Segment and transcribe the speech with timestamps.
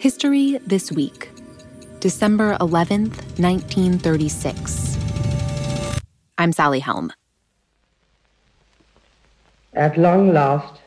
[0.00, 1.28] History This Week,
[1.98, 4.96] December 11th, 1936.
[6.38, 7.12] I'm Sally Helm.
[9.74, 10.80] At long last,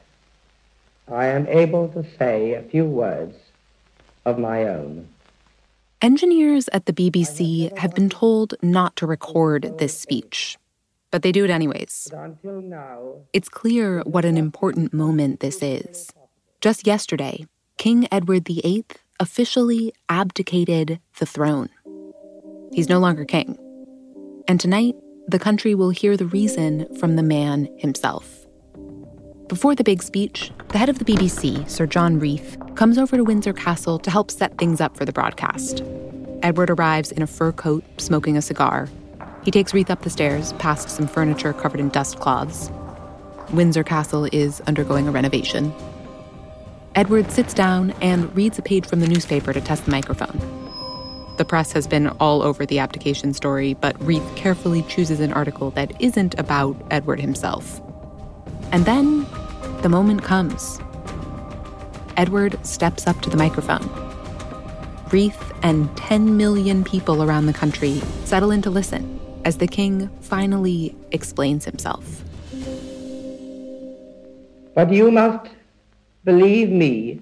[1.11, 3.35] I am able to say a few words
[4.23, 5.09] of my own.
[6.01, 10.57] Engineers at the BBC have been told not to record this speech,
[11.11, 12.09] but they do it anyways.
[13.33, 16.09] It's clear what an important moment this is.
[16.61, 17.45] Just yesterday,
[17.81, 18.85] King Edward VIII
[19.19, 21.67] officially abdicated the throne.
[22.71, 23.57] He's no longer king.
[24.47, 24.93] And tonight,
[25.27, 28.45] the country will hear the reason from the man himself.
[29.47, 33.23] Before the big speech, the head of the BBC, Sir John Reith, comes over to
[33.23, 35.81] Windsor Castle to help set things up for the broadcast.
[36.43, 38.89] Edward arrives in a fur coat, smoking a cigar.
[39.43, 42.69] He takes Reith up the stairs, past some furniture covered in dust cloths.
[43.51, 45.73] Windsor Castle is undergoing a renovation.
[46.93, 50.37] Edward sits down and reads a page from the newspaper to test the microphone.
[51.37, 55.71] The press has been all over the abdication story, but Reith carefully chooses an article
[55.71, 57.81] that isn't about Edward himself.
[58.73, 59.25] And then
[59.81, 60.79] the moment comes.
[62.17, 63.89] Edward steps up to the microphone.
[65.11, 70.09] Reith and 10 million people around the country settle in to listen as the king
[70.19, 72.23] finally explains himself.
[74.75, 75.47] But you must
[76.23, 77.21] believe me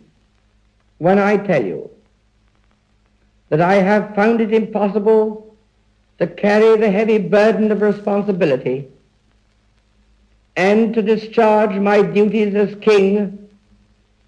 [0.98, 1.90] when I tell you
[3.50, 5.56] that I have found it impossible
[6.20, 8.88] to carry the heavy burden of responsibility
[10.56, 13.50] and to discharge my duties as king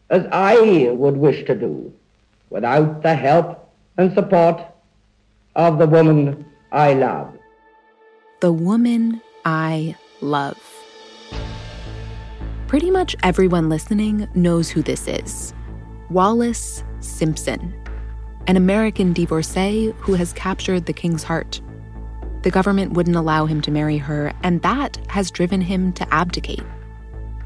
[0.09, 1.93] as I would wish to do
[2.49, 4.61] without the help and support
[5.55, 7.33] of the woman I love.
[8.39, 10.80] The woman I love.
[12.71, 15.53] Pretty much everyone listening knows who this is
[16.09, 17.73] Wallis Simpson,
[18.47, 21.59] an American divorcee who has captured the king's heart.
[22.43, 26.63] The government wouldn't allow him to marry her, and that has driven him to abdicate.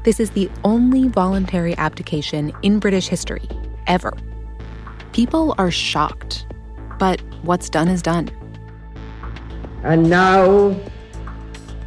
[0.04, 3.48] This is the only voluntary abdication in British history,
[3.88, 4.16] ever.
[5.10, 6.46] People are shocked,
[7.00, 8.30] but what's done is done.
[9.82, 10.80] And now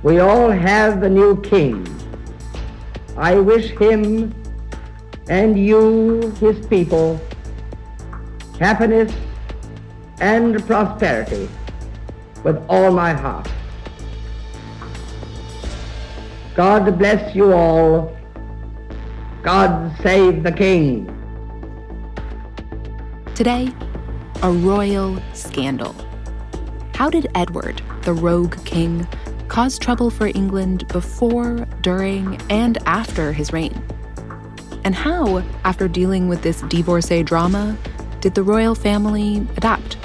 [0.03, 1.88] we all have a new king.
[3.19, 4.34] I wish him
[5.28, 7.19] and you, his people,
[8.57, 9.13] happiness
[10.22, 11.50] and prosperity
[12.46, 13.52] with all my heart.
[16.56, 18.18] God bless you all.
[19.44, 21.13] God save the King.
[23.36, 23.74] Today,
[24.44, 25.94] a royal scandal.
[26.96, 29.06] How did Edward, the rogue king,
[29.49, 33.73] caused trouble for England before, during, and after his reign?
[34.85, 37.77] And how, after dealing with this divorcee drama,
[38.21, 39.97] did the royal family adapt?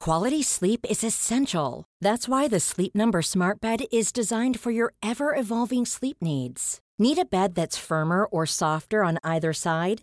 [0.00, 1.84] Quality sleep is essential.
[2.00, 6.80] That's why the Sleep Number Smart Bed is designed for your ever evolving sleep needs.
[6.98, 10.02] Need a bed that's firmer or softer on either side?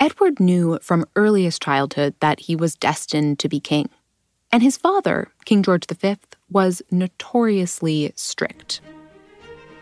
[0.00, 3.88] Edward knew from earliest childhood that he was destined to be king.
[4.52, 6.16] And his father, King George V,
[6.50, 8.80] was notoriously strict.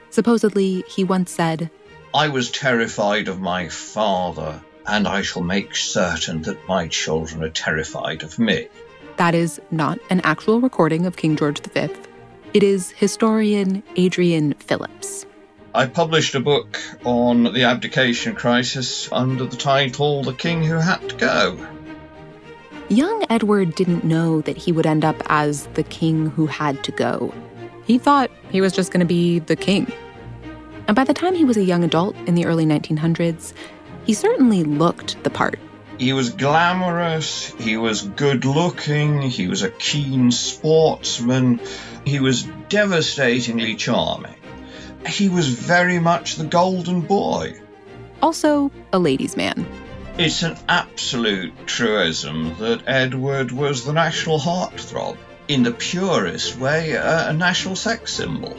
[0.09, 1.71] Supposedly, he once said,
[2.15, 7.51] I was terrified of my father, and I shall make certain that my children are
[7.51, 8.69] terrified of me.
[9.19, 11.91] That is not an actual recording of King George V.
[12.55, 15.27] It is historian Adrian Phillips.
[15.77, 21.07] I published a book on the abdication crisis under the title The King Who Had
[21.11, 21.67] to Go.
[22.89, 26.93] Young Edward didn't know that he would end up as the king who had to
[26.93, 27.35] go.
[27.85, 29.93] He thought he was just going to be the king.
[30.87, 33.53] And by the time he was a young adult in the early 1900s,
[34.07, 35.59] he certainly looked the part.
[35.99, 41.61] He was glamorous, he was good looking, he was a keen sportsman,
[42.07, 44.36] he was devastatingly charming.
[45.07, 47.61] He was very much the golden boy.
[48.23, 49.67] Also, a ladies' man.
[50.19, 55.17] It's an absolute truism that Edward was the national heartthrob.
[55.49, 58.57] in the purest way, a, a national sex symbol.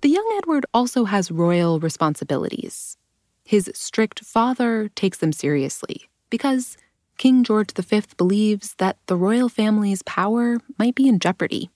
[0.00, 2.96] The young Edward also has royal responsibilities.
[3.44, 6.76] His strict father takes them seriously because
[7.18, 11.70] King George V believes that the royal family's power might be in jeopardy.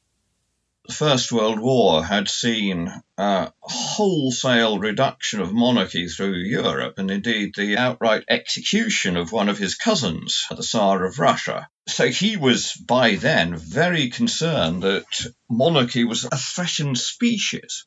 [0.88, 7.55] The First World War had seen a wholesale reduction of monarchy through Europe, and indeed
[7.56, 11.69] the outright execution of one of his cousins, the Tsar of Russia.
[11.87, 15.05] So he was by then very concerned that
[15.49, 17.87] monarchy was a threatened species.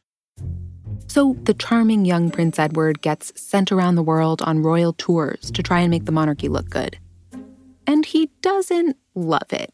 [1.08, 5.62] So the charming young Prince Edward gets sent around the world on royal tours to
[5.62, 6.98] try and make the monarchy look good.
[7.86, 9.74] And he doesn't love it.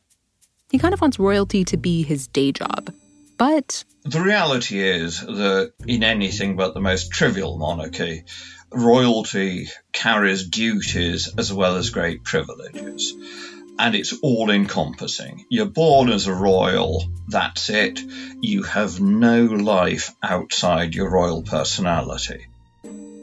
[0.72, 2.92] He kind of wants royalty to be his day job.
[3.42, 8.26] But the reality is that in anything but the most trivial monarchy,
[8.72, 13.16] royalty carries duties as well as great privileges.
[13.80, 15.46] And it's all encompassing.
[15.50, 18.00] You're born as a royal, that's it.
[18.42, 22.46] You have no life outside your royal personality.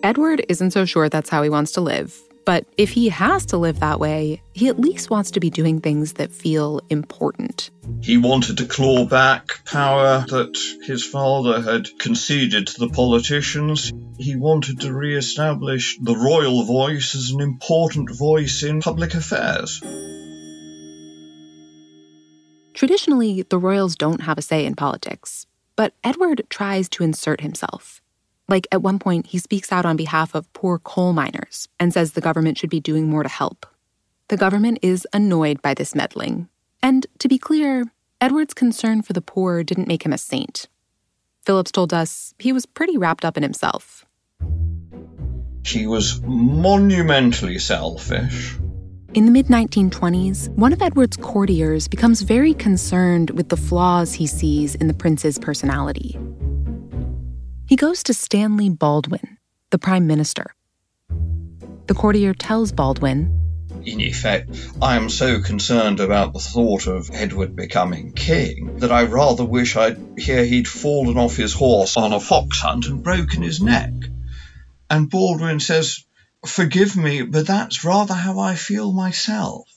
[0.03, 3.59] Edward isn't so sure that's how he wants to live, but if he has to
[3.59, 7.69] live that way, he at least wants to be doing things that feel important.
[8.01, 10.57] He wanted to claw back power that
[10.87, 13.93] his father had conceded to the politicians.
[14.17, 19.83] He wanted to re establish the royal voice as an important voice in public affairs.
[22.73, 25.45] Traditionally, the royals don't have a say in politics,
[25.77, 28.01] but Edward tries to insert himself.
[28.49, 32.13] Like at one point, he speaks out on behalf of poor coal miners and says
[32.13, 33.67] the government should be doing more to help.
[34.29, 36.49] The government is annoyed by this meddling.
[36.83, 37.85] And to be clear,
[38.21, 40.67] Edward's concern for the poor didn't make him a saint.
[41.45, 44.05] Phillips told us he was pretty wrapped up in himself.
[45.65, 48.57] He was monumentally selfish.
[49.15, 54.27] In the mid 1920s, one of Edward's courtiers becomes very concerned with the flaws he
[54.27, 56.19] sees in the prince's personality.
[57.69, 59.37] He goes to Stanley Baldwin,
[59.69, 60.55] the prime minister.
[61.87, 63.35] The courtier tells Baldwin,
[63.85, 64.49] in effect,
[64.81, 69.77] I am so concerned about the thought of Edward becoming king that I rather wish
[69.77, 73.93] I'd hear he'd fallen off his horse on a fox hunt and broken his neck.
[74.89, 76.07] And Baldwin says,
[76.47, 79.69] Forgive me, but that's rather how I feel myself.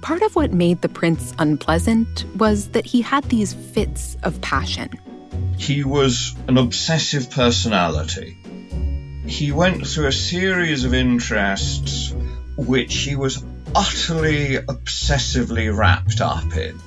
[0.00, 4.90] Part of what made the prince unpleasant was that he had these fits of passion.
[5.60, 8.38] He was an obsessive personality.
[9.26, 12.14] He went through a series of interests
[12.56, 13.44] which he was
[13.76, 16.80] utterly obsessively wrapped up in.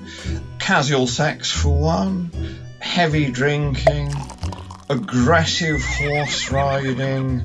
[0.58, 2.32] Casual sex, for one,
[2.80, 4.12] heavy drinking,
[4.90, 7.44] aggressive horse riding,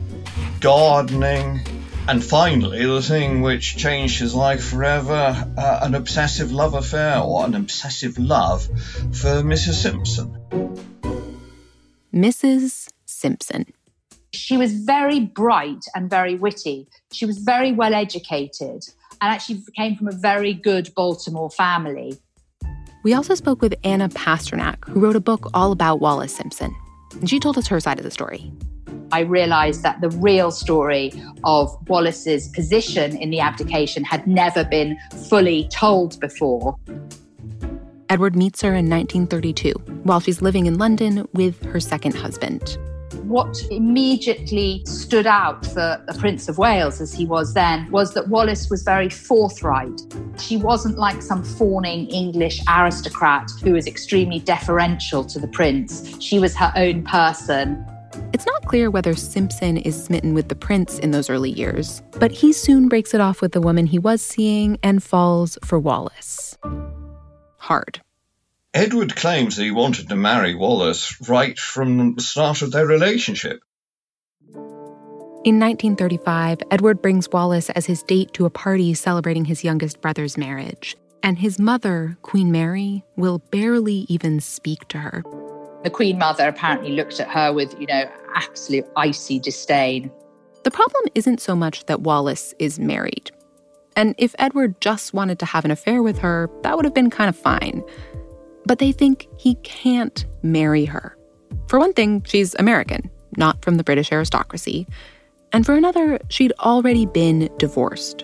[0.61, 1.61] gardening,
[2.09, 7.45] and finally, the thing which changed his life forever uh, an obsessive love affair or
[7.45, 8.65] an obsessive love
[9.13, 9.75] for Mrs.
[9.75, 10.98] Simpson.
[12.19, 12.89] Mrs.
[13.07, 13.65] Simpson.
[14.33, 16.89] She was very bright and very witty.
[17.13, 18.83] She was very well educated
[19.21, 22.19] and actually came from a very good Baltimore family.
[23.05, 26.75] We also spoke with Anna Pasternak, who wrote a book all about Wallis Simpson.
[27.13, 28.51] And she told us her side of the story.
[29.13, 31.13] I realized that the real story
[31.45, 34.99] of Wallis's position in the abdication had never been
[35.29, 36.77] fully told before.
[38.11, 39.73] Edward meets her in 1932
[40.05, 42.79] while she's living in London with her second husband.
[43.23, 48.29] What immediately stood out for the Prince of Wales, as he was then, was that
[48.29, 50.01] Wallis was very forthright.
[50.39, 56.19] She wasn't like some fawning English aristocrat who was extremely deferential to the prince.
[56.21, 57.85] She was her own person.
[58.33, 62.31] It's not clear whether Simpson is smitten with the prince in those early years, but
[62.31, 66.57] he soon breaks it off with the woman he was seeing and falls for Wallis
[67.69, 68.01] hard.
[68.73, 73.61] Edward claims that he wanted to marry Wallis right from the start of their relationship.
[75.45, 80.37] In 1935, Edward brings Wallis as his date to a party celebrating his youngest brother's
[80.37, 85.23] marriage, and his mother, Queen Mary, will barely even speak to her.
[85.85, 90.11] The Queen Mother apparently looked at her with, you know, absolute icy disdain.
[90.65, 93.31] The problem isn't so much that Wallis is married.
[93.99, 97.11] And if Edward just wanted to have an affair with her, that would have been
[97.11, 97.83] kind of fine.
[98.65, 101.19] But they think he can't marry her.
[101.67, 104.87] For one thing, she's American, not from the British aristocracy.
[105.51, 108.23] And for another, she'd already been divorced.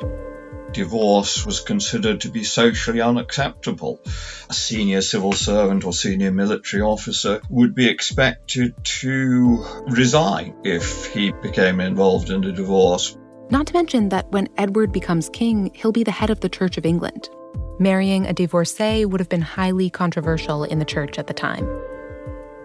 [0.73, 4.01] Divorce was considered to be socially unacceptable.
[4.49, 11.33] A senior civil servant or senior military officer would be expected to resign if he
[11.33, 13.17] became involved in a divorce.
[13.55, 16.77] Not to mention that when Edward becomes king, he'll be the head of the Church
[16.77, 17.31] of England.
[17.79, 21.65] marrying a divorcee would have been highly controversial in the church at the time.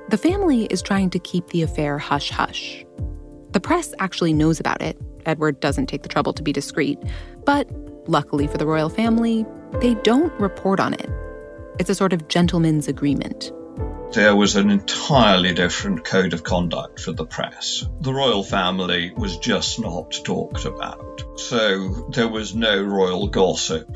[0.09, 2.83] The family is trying to keep the affair hush hush.
[3.51, 4.99] The press actually knows about it.
[5.27, 6.97] Edward doesn't take the trouble to be discreet.
[7.45, 7.69] But
[8.07, 9.45] luckily for the royal family,
[9.81, 11.09] they don't report on it.
[11.79, 13.51] It's a sort of gentleman's agreement.
[14.11, 17.85] There was an entirely different code of conduct for the press.
[18.01, 21.21] The royal family was just not talked about.
[21.39, 23.95] So there was no royal gossip.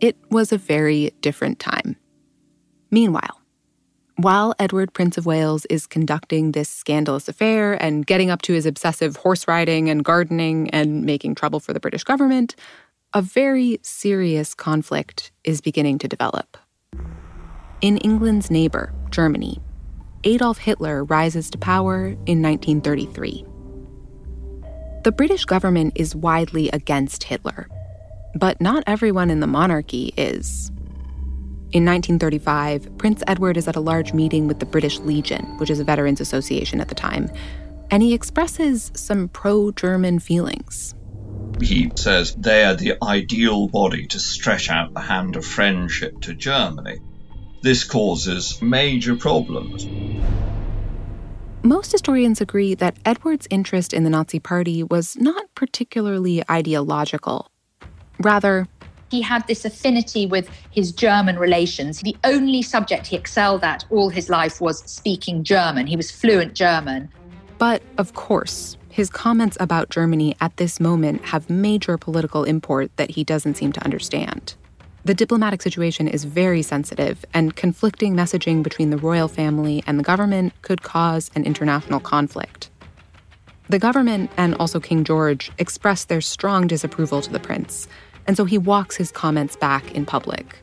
[0.00, 1.96] It was a very different time.
[2.92, 3.40] Meanwhile,
[4.14, 8.64] while Edward, Prince of Wales, is conducting this scandalous affair and getting up to his
[8.64, 12.54] obsessive horse riding and gardening and making trouble for the British government,
[13.12, 16.56] a very serious conflict is beginning to develop.
[17.80, 19.60] In England's neighbor, Germany,
[20.24, 23.44] Adolf Hitler rises to power in 1933.
[25.04, 27.68] The British government is widely against Hitler,
[28.34, 30.70] but not everyone in the monarchy is.
[31.70, 35.78] In 1935, Prince Edward is at a large meeting with the British Legion, which is
[35.78, 37.30] a veterans association at the time,
[37.92, 40.96] and he expresses some pro German feelings.
[41.62, 46.34] He says they are the ideal body to stretch out the hand of friendship to
[46.34, 46.98] Germany.
[47.60, 49.86] This causes major problems.
[51.64, 57.50] Most historians agree that Edward's interest in the Nazi Party was not particularly ideological.
[58.20, 58.66] Rather,
[59.10, 62.00] he had this affinity with his German relations.
[62.00, 65.86] The only subject he excelled at all his life was speaking German.
[65.86, 67.08] He was fluent German.
[67.58, 73.10] But of course, his comments about Germany at this moment have major political import that
[73.10, 74.54] he doesn't seem to understand.
[75.08, 80.02] The diplomatic situation is very sensitive, and conflicting messaging between the royal family and the
[80.02, 82.68] government could cause an international conflict.
[83.70, 87.88] The government and also King George expressed their strong disapproval to the prince,
[88.26, 90.58] and so he walks his comments back in public.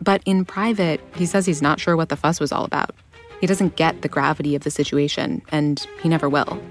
[0.00, 2.94] But in private, he says he's not sure what the fuss was all about.
[3.40, 6.62] He doesn't get the gravity of the situation, and he never will.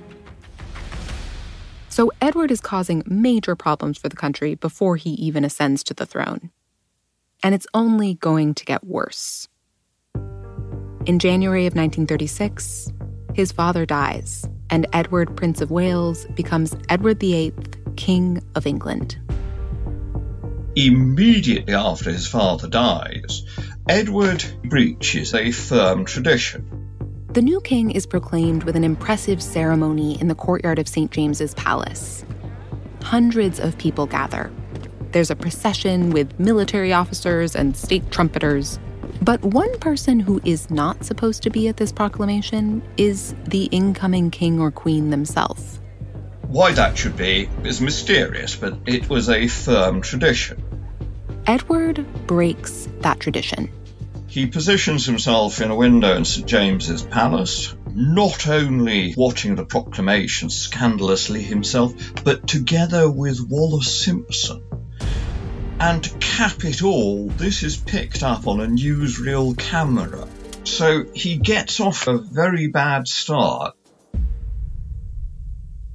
[1.90, 6.06] So Edward is causing major problems for the country before he even ascends to the
[6.06, 6.50] throne
[7.44, 9.48] and it's only going to get worse.
[11.06, 12.94] In January of 1936,
[13.34, 17.54] his father dies, and Edward, Prince of Wales, becomes Edward VIII,
[17.98, 19.18] King of England.
[20.76, 23.44] Immediately after his father dies,
[23.88, 26.80] Edward breaches a firm tradition.
[27.34, 31.12] The new king is proclaimed with an impressive ceremony in the courtyard of St.
[31.12, 32.24] James's Palace.
[33.02, 34.52] Hundreds of people gather,
[35.14, 38.80] there's a procession with military officers and state trumpeters.
[39.22, 44.32] But one person who is not supposed to be at this proclamation is the incoming
[44.32, 45.80] king or queen themselves.
[46.48, 50.62] Why that should be is mysterious, but it was a firm tradition.
[51.46, 53.72] Edward breaks that tradition.
[54.28, 60.50] He positions himself in a window in St James's Palace, not only watching the proclamation
[60.50, 61.94] scandalously himself,
[62.24, 64.64] but together with Wallis Simpson,
[65.84, 70.26] and to cap it all, this is picked up on a newsreel camera.
[70.64, 73.76] So he gets off a very bad start.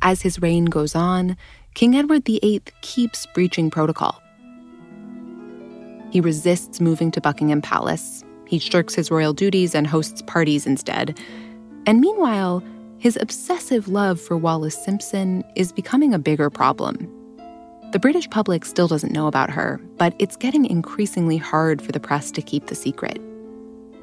[0.02, 1.38] As his reign goes on,
[1.73, 4.21] King Edward VIII keeps breaching protocol.
[6.11, 8.23] He resists moving to Buckingham Palace.
[8.47, 11.18] He shirks his royal duties and hosts parties instead.
[11.87, 12.62] And meanwhile,
[12.99, 17.17] his obsessive love for Wallis Simpson is becoming a bigger problem.
[17.90, 21.99] The British public still doesn't know about her, but it's getting increasingly hard for the
[21.99, 23.18] press to keep the secret.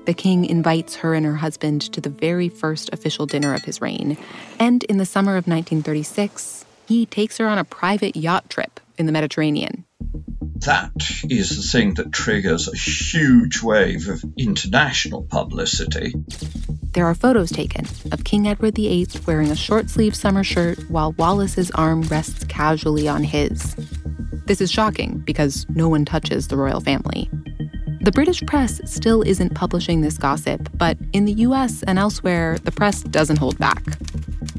[0.07, 3.81] The king invites her and her husband to the very first official dinner of his
[3.81, 4.17] reign,
[4.59, 9.05] and in the summer of 1936, he takes her on a private yacht trip in
[9.05, 9.85] the Mediterranean.
[10.65, 10.91] That
[11.29, 16.15] is the thing that triggers a huge wave of international publicity.
[16.95, 21.11] There are photos taken of King Edward VIII wearing a short sleeved summer shirt while
[21.17, 23.75] Wallis's arm rests casually on his.
[24.45, 27.29] This is shocking because no one touches the royal family.
[27.99, 32.71] The British press still isn't publishing this gossip, but in the US and elsewhere, the
[32.71, 33.83] press doesn't hold back.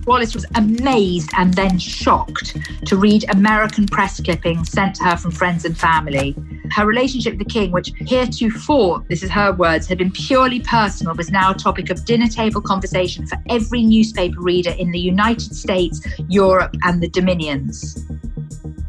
[0.06, 5.32] Wallis was amazed and then shocked to read American press clippings sent to her from
[5.32, 6.34] friends and family.
[6.70, 11.14] Her relationship with the king, which heretofore, this is her words, had been purely personal,
[11.14, 15.54] was now a topic of dinner table conversation for every newspaper reader in the United
[15.54, 18.06] States, Europe, and the Dominions.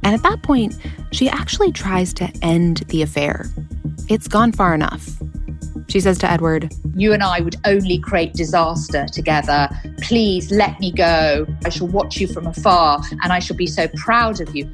[0.03, 0.77] And at that point,
[1.11, 3.49] she actually tries to end the affair.
[4.07, 5.09] It's gone far enough.
[5.89, 9.69] She says to Edward, You and I would only create disaster together.
[10.01, 11.45] Please let me go.
[11.63, 14.67] I shall watch you from afar and I shall be so proud of you.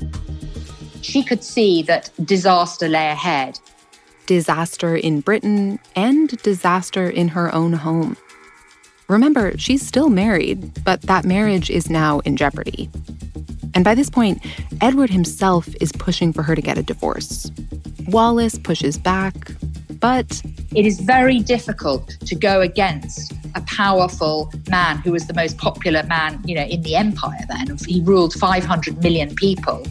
[1.01, 3.59] She could see that disaster lay ahead.
[4.25, 8.15] Disaster in Britain and disaster in her own home.
[9.09, 12.89] Remember, she's still married, but that marriage is now in jeopardy.
[13.73, 14.41] And by this point,
[14.79, 17.51] Edward himself is pushing for her to get a divorce.
[18.07, 19.35] Wallis pushes back,
[20.03, 20.41] but.
[20.75, 26.03] It is very difficult to go against a powerful man who was the most popular
[26.03, 27.77] man, you know, in the empire then.
[27.88, 29.86] He ruled 500 million people.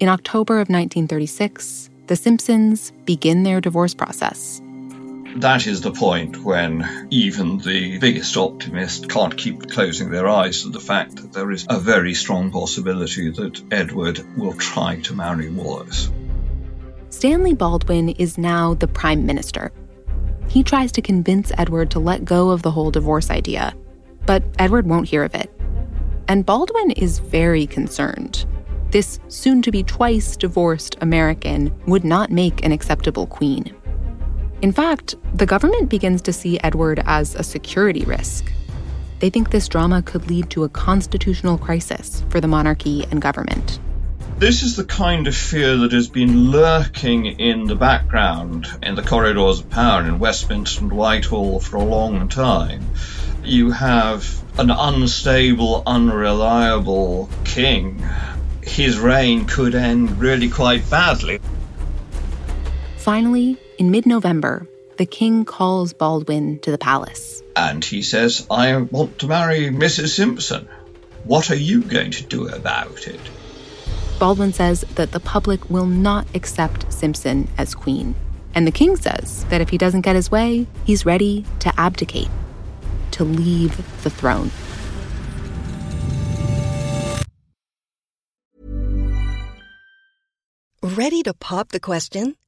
[0.00, 4.62] In October of 1936, the Simpsons begin their divorce process.
[5.36, 10.70] That is the point when even the biggest optimist can't keep closing their eyes to
[10.70, 15.50] the fact that there is a very strong possibility that Edward will try to marry
[15.50, 16.10] Wallis.
[17.14, 19.70] Stanley Baldwin is now the prime minister.
[20.48, 23.72] He tries to convince Edward to let go of the whole divorce idea,
[24.26, 25.48] but Edward won't hear of it.
[26.26, 28.44] And Baldwin is very concerned.
[28.90, 33.72] This soon to be twice divorced American would not make an acceptable queen.
[34.60, 38.52] In fact, the government begins to see Edward as a security risk.
[39.20, 43.78] They think this drama could lead to a constitutional crisis for the monarchy and government.
[44.44, 49.00] This is the kind of fear that has been lurking in the background in the
[49.00, 52.86] corridors of power in Westminster and Whitehall for a long time.
[53.42, 58.06] You have an unstable, unreliable king.
[58.62, 61.40] His reign could end really quite badly.
[62.98, 67.42] Finally, in mid November, the king calls Baldwin to the palace.
[67.56, 70.08] And he says, I want to marry Mrs.
[70.08, 70.68] Simpson.
[71.24, 73.20] What are you going to do about it?
[74.18, 78.14] Baldwin says that the public will not accept Simpson as queen.
[78.54, 82.30] And the king says that if he doesn't get his way, he's ready to abdicate,
[83.12, 84.50] to leave the throne.
[90.82, 92.36] Ready to pop the question?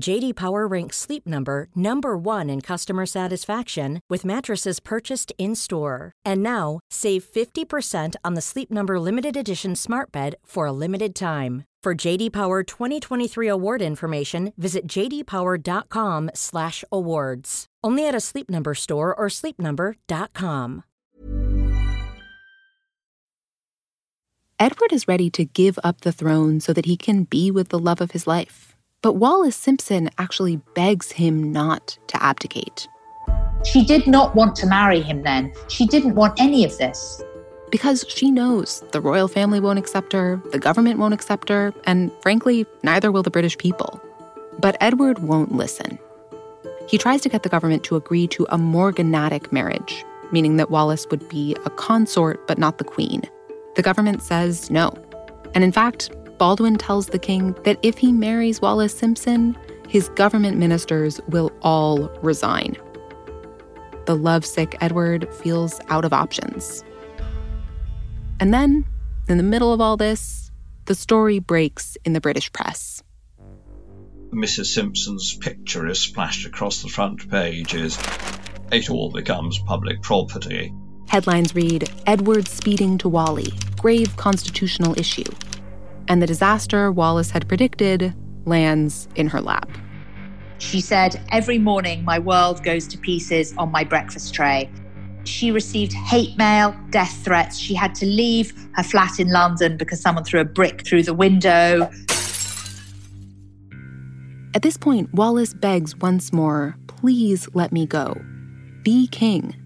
[0.00, 6.10] JD Power ranks Sleep Number number 1 in customer satisfaction with mattresses purchased in-store.
[6.24, 11.14] And now, save 50% on the Sleep Number limited edition Smart Bed for a limited
[11.14, 11.64] time.
[11.82, 17.66] For JD Power 2023 award information, visit jdpower.com/awards.
[17.84, 20.84] Only at a Sleep Number store or sleepnumber.com.
[24.60, 27.80] Edward is ready to give up the throne so that he can be with the
[27.80, 28.71] love of his life.
[29.02, 32.86] But Wallis Simpson actually begs him not to abdicate.
[33.64, 35.52] She did not want to marry him then.
[35.68, 37.20] She didn't want any of this.
[37.70, 42.12] Because she knows the royal family won't accept her, the government won't accept her, and
[42.20, 44.00] frankly, neither will the British people.
[44.60, 45.98] But Edward won't listen.
[46.86, 51.06] He tries to get the government to agree to a morganatic marriage, meaning that Wallis
[51.10, 53.22] would be a consort but not the queen.
[53.74, 54.92] The government says no.
[55.54, 56.10] And in fact,
[56.42, 62.08] Baldwin tells the king that if he marries Wallis Simpson, his government ministers will all
[62.20, 62.76] resign.
[64.06, 66.82] The lovesick Edward feels out of options.
[68.40, 68.84] And then,
[69.28, 70.50] in the middle of all this,
[70.86, 73.04] the story breaks in the British press.
[74.32, 74.66] Mrs.
[74.74, 77.96] Simpson's picture is splashed across the front pages.
[78.72, 80.74] It all becomes public property.
[81.06, 85.22] Headlines read Edward speeding to Whalley, grave constitutional issue.
[86.08, 89.70] And the disaster Wallis had predicted lands in her lap.
[90.58, 94.70] She said, Every morning my world goes to pieces on my breakfast tray.
[95.24, 97.58] She received hate mail, death threats.
[97.58, 101.14] She had to leave her flat in London because someone threw a brick through the
[101.14, 101.90] window.
[104.54, 108.20] At this point, Wallis begs once more, Please let me go.
[108.82, 109.56] Be king.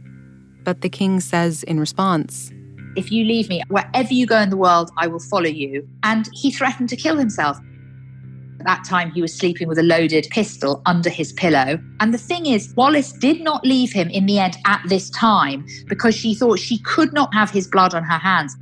[0.65, 2.51] But the king says in response,
[2.97, 5.87] If you leave me, wherever you go in the world, I will follow you.
[6.03, 7.59] And he threatened to kill himself.
[8.59, 11.79] At that time, he was sleeping with a loaded pistol under his pillow.
[12.01, 15.67] And the thing is, Wallis did not leave him in the end at this time
[15.87, 18.57] because she thought she could not have his blood on her hands.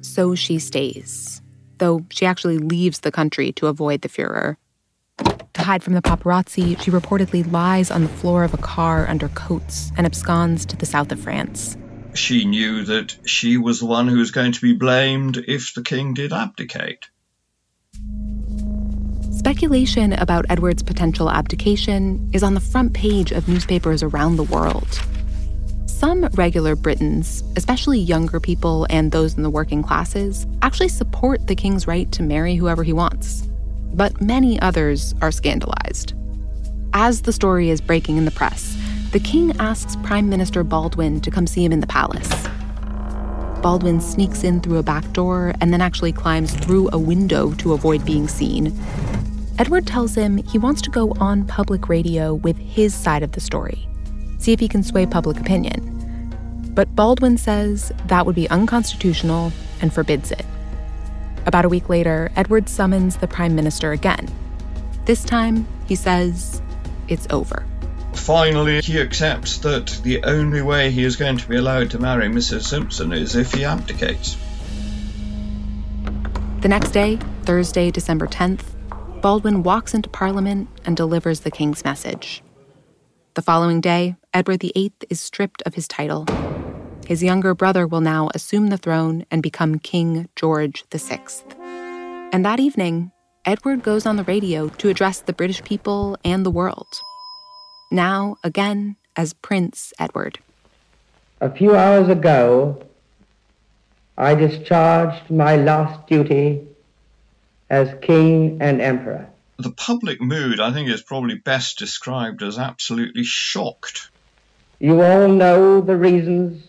[0.00, 1.40] so she stays,
[1.78, 4.56] though she actually leaves the country to avoid the Fuhrer.
[5.54, 9.28] To hide from the paparazzi, she reportedly lies on the floor of a car under
[9.28, 11.76] coats and absconds to the south of France.
[12.14, 15.82] She knew that she was the one who was going to be blamed if the
[15.82, 17.06] king did abdicate.
[19.30, 25.00] Speculation about Edward's potential abdication is on the front page of newspapers around the world.
[25.86, 31.56] Some regular Britons, especially younger people and those in the working classes, actually support the
[31.56, 33.48] king's right to marry whoever he wants.
[33.92, 36.14] But many others are scandalized.
[36.92, 38.76] As the story is breaking in the press,
[39.14, 42.28] the king asks Prime Minister Baldwin to come see him in the palace.
[43.62, 47.74] Baldwin sneaks in through a back door and then actually climbs through a window to
[47.74, 48.76] avoid being seen.
[49.56, 53.40] Edward tells him he wants to go on public radio with his side of the
[53.40, 53.86] story,
[54.38, 56.72] see if he can sway public opinion.
[56.74, 60.44] But Baldwin says that would be unconstitutional and forbids it.
[61.46, 64.28] About a week later, Edward summons the prime minister again.
[65.04, 66.60] This time, he says,
[67.06, 67.64] it's over.
[68.14, 72.28] Finally, he accepts that the only way he is going to be allowed to marry
[72.28, 72.62] Mrs.
[72.62, 74.36] Simpson is if he abdicates.
[76.60, 78.62] The next day, Thursday, December 10th,
[79.20, 82.42] Baldwin walks into Parliament and delivers the king's message.
[83.34, 86.26] The following day, Edward VIII is stripped of his title.
[87.06, 91.20] His younger brother will now assume the throne and become King George VI.
[92.32, 93.12] And that evening,
[93.44, 97.02] Edward goes on the radio to address the British people and the world.
[97.94, 100.40] Now, again, as Prince Edward.
[101.40, 102.84] A few hours ago,
[104.18, 106.66] I discharged my last duty
[107.70, 109.28] as king and emperor.
[109.60, 114.10] The public mood, I think, is probably best described as absolutely shocked.
[114.80, 116.64] You all know the reasons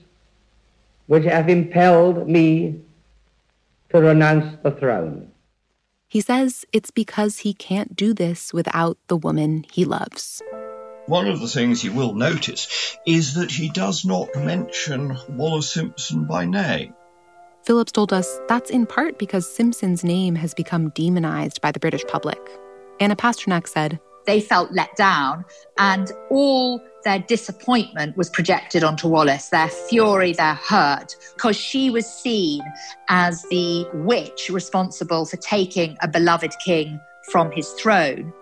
[1.07, 2.81] which have impelled me
[3.89, 5.31] to renounce the throne.
[6.07, 10.43] He says it's because he can't do this without the woman he loves.
[11.07, 16.25] One of the things you will notice is that he does not mention Wallis Simpson
[16.25, 16.95] by name.
[17.63, 22.03] Phillips told us that's in part because Simpson's name has become demonized by the British
[22.07, 22.39] public.
[22.99, 25.45] Anna Pasternak said, They felt let down,
[25.77, 32.07] and all their disappointment was projected onto Wallis, their fury, their hurt, because she was
[32.07, 32.63] seen
[33.09, 36.99] as the witch responsible for taking a beloved king
[37.31, 38.33] from his throne.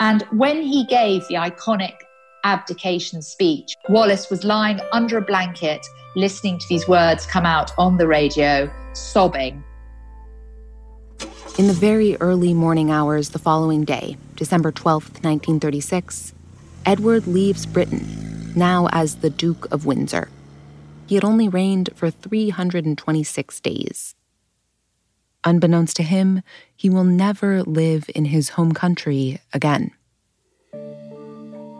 [0.00, 1.94] And when he gave the iconic
[2.44, 7.96] abdication speech, Wallis was lying under a blanket listening to these words come out on
[7.96, 9.62] the radio, sobbing.
[11.58, 16.34] In the very early morning hours the following day, December 12th, 1936,
[16.84, 20.28] Edward leaves Britain, now as the Duke of Windsor.
[21.06, 24.14] He had only reigned for 326 days.
[25.46, 26.42] Unbeknownst to him,
[26.74, 29.92] he will never live in his home country again.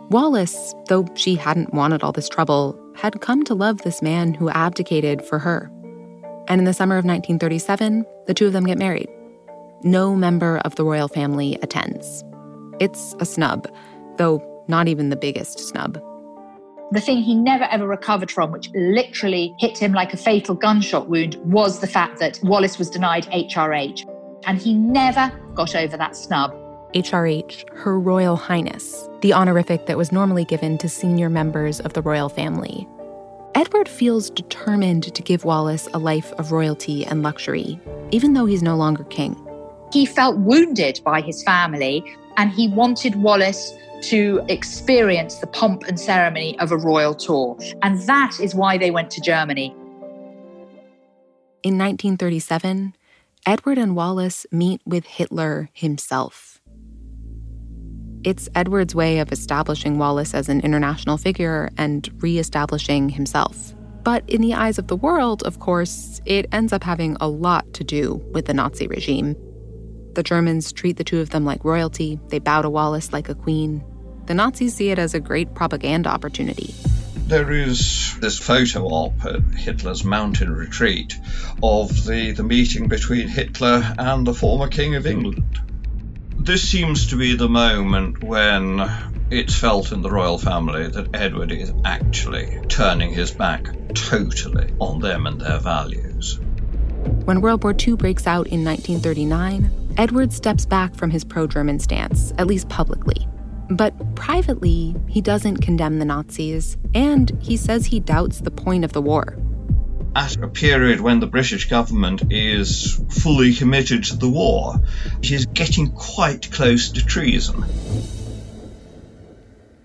[0.09, 4.49] Wallis, though she hadn't wanted all this trouble, had come to love this man who
[4.49, 5.69] abdicated for her.
[6.47, 9.09] And in the summer of 1937, the two of them get married.
[9.83, 12.23] No member of the royal family attends.
[12.79, 13.67] It's a snub,
[14.17, 16.01] though not even the biggest snub.
[16.91, 21.09] The thing he never ever recovered from, which literally hit him like a fatal gunshot
[21.09, 24.07] wound, was the fact that Wallis was denied HRH.
[24.45, 26.55] And he never got over that snub.
[26.93, 32.01] HRH, Her Royal Highness, the honorific that was normally given to senior members of the
[32.01, 32.87] royal family.
[33.53, 37.77] Edward feels determined to give Wallis a life of royalty and luxury,
[38.11, 39.35] even though he's no longer king.
[39.91, 42.03] He felt wounded by his family,
[42.37, 43.73] and he wanted Wallis
[44.03, 47.57] to experience the pomp and ceremony of a royal tour.
[47.81, 49.75] And that is why they went to Germany.
[51.63, 52.95] In 1937,
[53.45, 56.61] Edward and Wallis meet with Hitler himself.
[58.23, 63.73] It's Edward's way of establishing Wallis as an international figure and re establishing himself.
[64.03, 67.73] But in the eyes of the world, of course, it ends up having a lot
[67.73, 69.35] to do with the Nazi regime.
[70.17, 73.35] The Germans treat the two of them like royalty, they bow to Wallis like a
[73.35, 73.83] queen.
[74.25, 76.73] The Nazis see it as a great propaganda opportunity.
[77.27, 81.15] There is this photo op at Hitler's mountain retreat
[81.61, 85.61] of the, the meeting between Hitler and the former King of England.
[86.35, 88.89] This seems to be the moment when
[89.29, 94.99] it's felt in the royal family that Edward is actually turning his back totally on
[94.99, 96.39] them and their values.
[97.25, 101.79] When World War II breaks out in 1939, Edward steps back from his pro German
[101.79, 103.27] stance, at least publicly.
[103.71, 108.93] But privately, he doesn't condemn the Nazis, and he says he doubts the point of
[108.93, 109.35] the war.
[110.15, 114.75] at a period when the British government is fully committed to the war.
[115.21, 117.65] It is getting quite close to treason.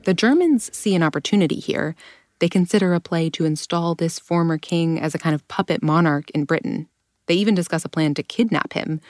[0.04, 1.94] The Germans see an opportunity here.
[2.38, 6.30] They consider a play to install this former king as a kind of puppet monarch
[6.30, 6.88] in Britain.
[7.26, 9.00] They even discuss a plan to kidnap him.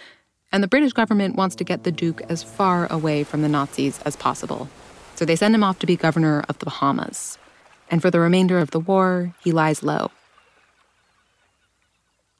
[0.53, 4.01] And the British government wants to get the Duke as far away from the Nazis
[4.05, 4.69] as possible.
[5.15, 7.38] So they send him off to be governor of the Bahamas.
[7.91, 10.11] And for the remainder of the war, he lies low.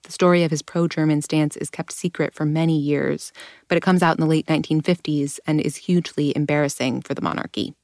[0.03, 3.33] The story of his pro German stance is kept secret for many years,
[3.69, 7.75] but it comes out in the late 1950s and is hugely embarrassing for the monarchy.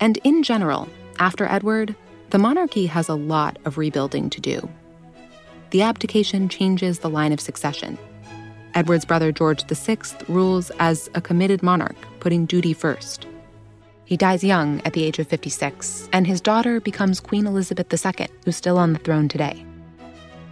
[0.00, 1.94] And in general, after Edward,
[2.30, 4.68] the monarchy has a lot of rebuilding to do.
[5.70, 7.98] The abdication changes the line of succession.
[8.74, 13.26] Edward's brother George VI rules as a committed monarch, putting duty first.
[14.04, 18.26] He dies young at the age of 56, and his daughter becomes Queen Elizabeth II,
[18.44, 19.64] who's still on the throne today.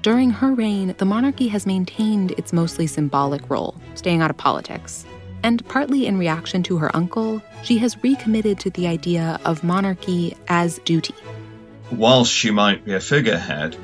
[0.02, 5.04] During her reign, the monarchy has maintained its mostly symbolic role, staying out of politics.
[5.42, 10.36] And partly in reaction to her uncle, she has recommitted to the idea of monarchy
[10.46, 11.14] as duty.
[11.90, 13.76] Whilst she might be a figurehead,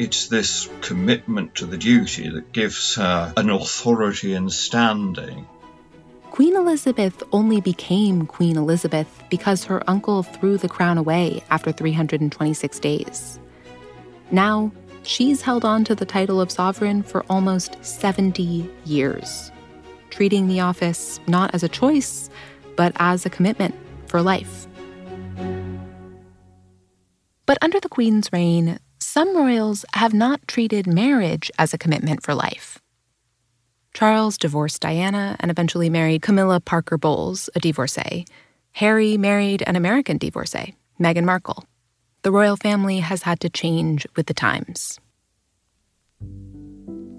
[0.00, 5.46] it's this commitment to the duty that gives her an authority and standing.
[6.30, 12.78] Queen Elizabeth only became Queen Elizabeth because her uncle threw the crown away after 326
[12.78, 13.38] days.
[14.30, 19.52] Now, she's held on to the title of sovereign for almost 70 years,
[20.08, 22.30] treating the office not as a choice,
[22.74, 23.74] but as a commitment
[24.06, 24.66] for life.
[27.44, 32.34] But under the Queen's reign, some royals have not treated marriage as a commitment for
[32.34, 32.78] life.
[33.92, 38.24] Charles divorced Diana and eventually married Camilla Parker Bowles, a divorcee.
[38.72, 41.64] Harry married an American divorcee, Meghan Markle.
[42.22, 45.00] The royal family has had to change with the times.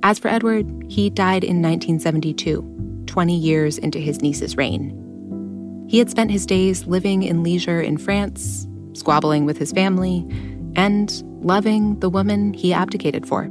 [0.04, 4.98] As for Edward, he died in 1972, 20 years into his niece's reign.
[5.90, 10.26] He had spent his days living in leisure in France, squabbling with his family,
[10.76, 13.44] and loving the woman he abdicated for.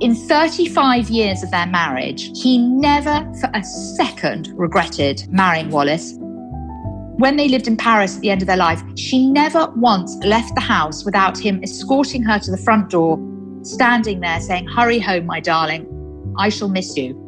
[0.00, 6.14] In 35 years of their marriage, he never for a second regretted marrying Wallis.
[7.16, 10.54] When they lived in Paris at the end of their life, she never once left
[10.56, 13.18] the house without him escorting her to the front door,
[13.62, 15.86] standing there saying, Hurry home, my darling.
[16.36, 17.23] I shall miss you.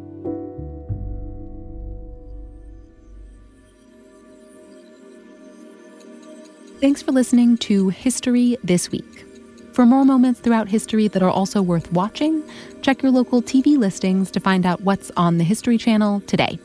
[6.79, 9.25] Thanks for listening to History This Week.
[9.73, 12.43] For more moments throughout history that are also worth watching,
[12.83, 16.59] check your local TV listings to find out what's on the History Channel today.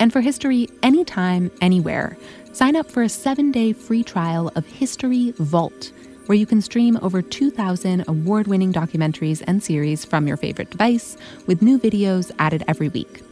[0.00, 2.18] And for history anytime, anywhere,
[2.52, 5.92] sign up for a seven day free trial of History Vault,
[6.26, 11.16] where you can stream over 2,000 award winning documentaries and series from your favorite device
[11.46, 13.22] with new videos added every week.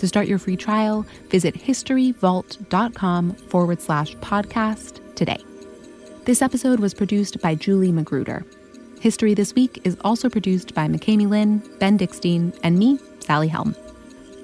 [0.00, 5.42] To start your free trial, visit historyvault.com forward slash podcast today.
[6.24, 8.44] This episode was produced by Julie Magruder.
[9.00, 13.74] History This Week is also produced by McKamey Lynn, Ben Dickstein, and me, Sally Helm.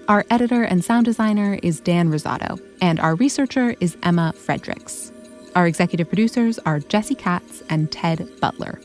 [0.08, 5.12] Our editor and sound designer is Dan Rosato, and our researcher is Emma Fredericks.
[5.54, 8.80] Our executive producers are Jesse Katz and Ted Butler.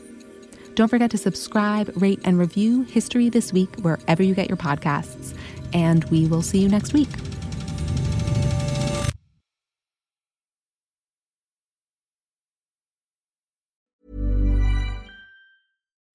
[0.74, 5.36] Don't forget to subscribe, rate, and review History This Week wherever you get your podcasts.
[5.72, 7.08] And we will see you next week.